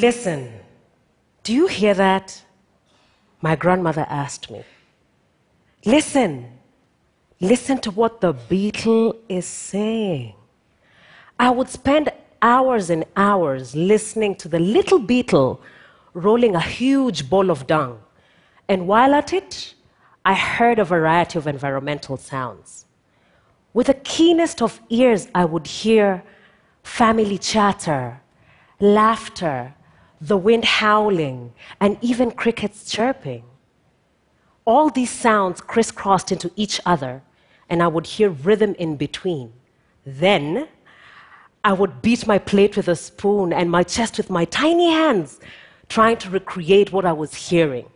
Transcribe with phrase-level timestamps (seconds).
[0.00, 0.52] Listen,
[1.42, 2.44] do you hear that?
[3.40, 4.62] My grandmother asked me.
[5.84, 6.46] Listen,
[7.40, 10.34] listen to what the beetle is saying.
[11.40, 15.60] I would spend hours and hours listening to the little beetle
[16.14, 17.98] rolling a huge ball of dung.
[18.68, 19.74] And while at it,
[20.24, 22.86] I heard a variety of environmental sounds.
[23.74, 26.22] With the keenest of ears, I would hear
[26.84, 28.20] family chatter,
[28.78, 29.74] laughter,
[30.20, 33.44] the wind howling, and even crickets chirping.
[34.64, 37.22] All these sounds crisscrossed into each other,
[37.68, 39.52] and I would hear rhythm in between.
[40.04, 40.68] Then
[41.64, 45.40] I would beat my plate with a spoon and my chest with my tiny hands,
[45.88, 47.88] trying to recreate what I was hearing.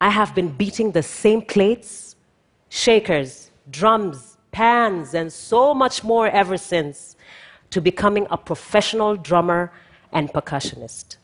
[0.00, 2.16] I have been beating the same plates,
[2.68, 7.16] shakers, drums, pans, and so much more ever since
[7.70, 9.72] to becoming a professional drummer
[10.12, 11.16] and percussionist.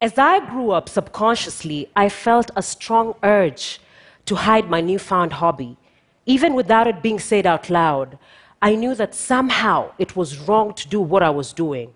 [0.00, 3.80] As I grew up subconsciously, I felt a strong urge
[4.26, 5.76] to hide my newfound hobby.
[6.24, 8.16] Even without it being said out loud,
[8.62, 11.92] I knew that somehow it was wrong to do what I was doing.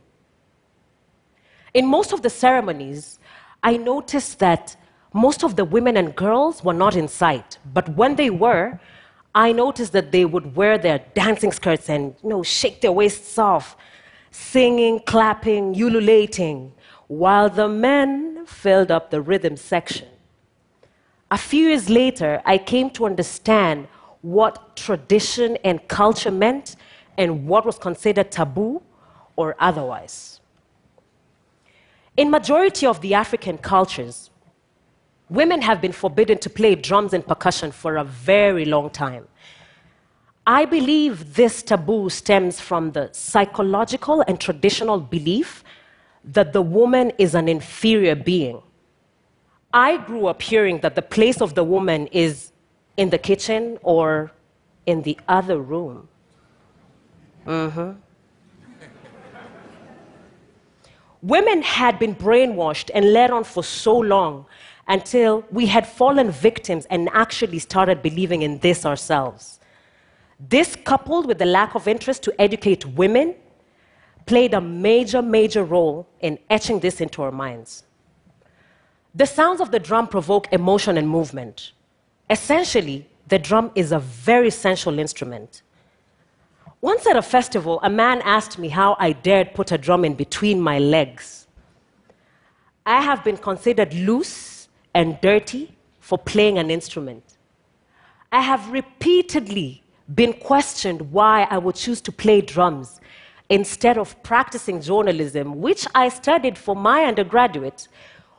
[1.75, 3.21] In most of the ceremonies,
[3.63, 4.77] I noticed that
[5.15, 7.59] most of the women and girls were not in sight.
[7.73, 8.81] But when they were,
[9.35, 13.39] I noticed that they would wear their dancing skirts and you know, shake their waists
[13.39, 13.77] off,
[14.31, 16.73] singing, clapping, ululating,
[17.13, 20.09] while the men filled up the rhythm section.
[21.31, 23.87] A few years later, I came to understand
[24.23, 26.77] what tradition and culture meant
[27.19, 28.81] and what was considered taboo
[29.37, 30.41] or otherwise.
[32.17, 34.31] In majority of the African cultures,
[35.29, 39.29] women have been forbidden to play drums and percussion for a very long time.
[40.47, 45.62] I believe this taboo stems from the psychological and traditional belief
[46.25, 48.63] that the woman is an inferior being.
[49.73, 52.53] I grew up hearing that the place of the woman is
[52.97, 54.31] in the kitchen or
[54.87, 56.09] in the other room.
[57.47, 57.93] Mm-hmm.
[61.23, 64.45] Women had been brainwashed and led on for so long
[64.89, 69.61] until we had fallen victims and actually started believing in this ourselves.
[70.41, 73.37] This, coupled with the lack of interest to educate women,
[74.27, 77.85] played a major, major role in etching this into our minds.
[79.15, 81.73] The sounds of the drum provoke emotion and movement.
[82.31, 85.63] Essentially, the drum is a very sensual instrument.
[86.81, 90.15] Once at a festival, a man asked me how I dared put a drum in
[90.15, 91.47] between my legs.
[92.85, 97.39] I have been considered loose and dirty for playing an instrument.
[98.33, 99.83] I have repeatedly
[100.15, 103.01] been questioned why I would choose to play drums
[103.53, 107.87] instead of practicing journalism, which I studied for my undergraduate,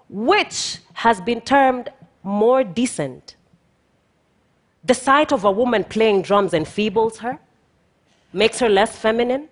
[0.10, 1.90] which has been termed
[2.24, 3.36] more decent.
[4.84, 7.38] The sight of a woman playing drums enfeebles her
[8.34, 9.50] makes her less feminine,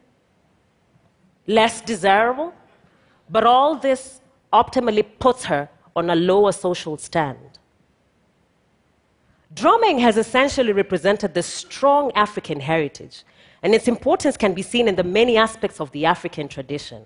[1.45, 2.53] less desirable,
[3.29, 4.19] but all this
[4.51, 7.59] optimally puts her on a lower social stand.
[9.53, 13.23] Drumming has essentially represented the strong African heritage,
[13.63, 17.05] and its importance can be seen in the many aspects of the African tradition.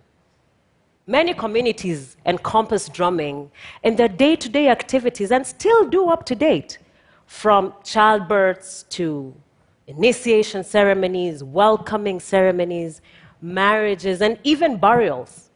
[1.07, 3.51] Many communities encompass drumming
[3.83, 6.79] in their day to day activities and still do up to date,
[7.25, 9.33] from childbirths to
[9.87, 13.01] initiation ceremonies, welcoming ceremonies,
[13.41, 15.49] marriages, and even burials.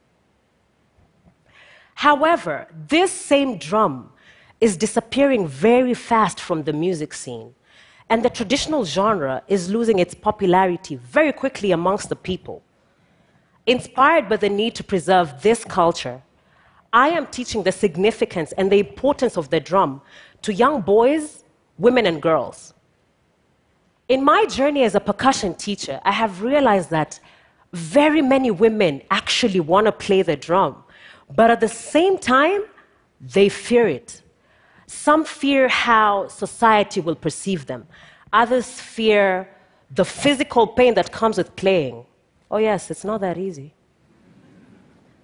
[1.96, 4.12] However, this same drum
[4.62, 7.56] is disappearing very fast from the music scene,
[8.10, 12.64] and the traditional genre is losing its popularity very quickly amongst the people.
[13.68, 16.22] Inspired by the need to preserve this culture,
[16.92, 20.02] I am teaching the significance and the importance of the drum
[20.42, 21.44] to young boys,
[21.78, 22.74] women, and girls.
[24.08, 27.20] In my journey as a percussion teacher, I have realized that
[27.74, 30.84] very many women actually want to play the drum,
[31.36, 32.64] but at the same time,
[33.22, 34.24] they fear it.
[34.90, 37.86] Some fear how society will perceive them,
[38.34, 39.48] others fear
[39.92, 42.06] the physical pain that comes with playing.
[42.50, 43.76] Oh, yes, it's not that easy.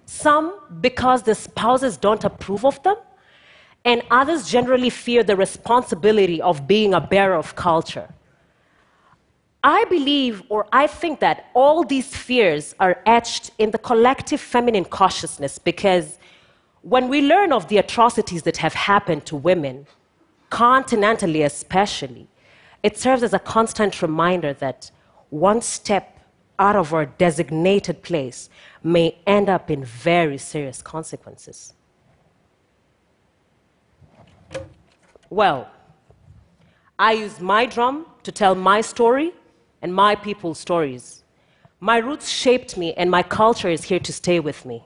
[0.04, 2.94] Some because the spouses don't approve of them,
[3.84, 8.08] and others generally fear the responsibility of being a bearer of culture.
[9.64, 14.84] I believe, or I think that all these fears are etched in the collective feminine
[14.84, 16.20] consciousness because
[16.86, 19.88] when we learn of the atrocities that have happened to women,
[20.52, 22.28] continentally especially,
[22.84, 24.92] it serves as a constant reminder that
[25.30, 26.20] one step
[26.60, 28.48] out of our designated place
[28.84, 31.74] may end up in very serious consequences.
[35.28, 35.68] Well,
[37.00, 39.32] I use my drum to tell my story
[39.82, 41.24] and my people's stories.
[41.80, 44.84] My roots shaped me, and my culture is here to stay with me.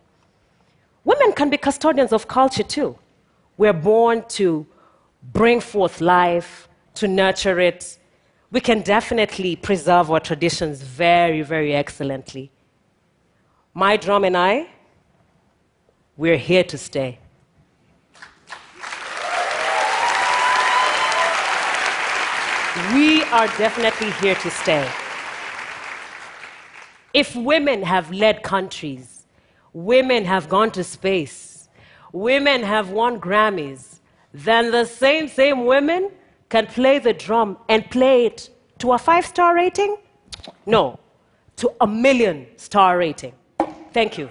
[1.04, 2.98] Women can be custodians of culture too.
[3.56, 4.66] We're born to
[5.32, 7.98] bring forth life, to nurture it.
[8.50, 12.50] We can definitely preserve our traditions very, very excellently.
[13.74, 14.68] My drum and I,
[16.16, 17.18] we're here to stay.
[22.94, 24.88] We are definitely here to stay.
[27.12, 29.19] If women have led countries,
[29.72, 31.68] women have gone to space,
[32.12, 34.00] women have won Grammys,
[34.32, 36.10] then the same, same women
[36.48, 39.96] can play the drum and play it to a five star rating?
[40.66, 40.98] No,
[41.56, 43.32] to a million star rating.
[43.92, 44.30] Thank you.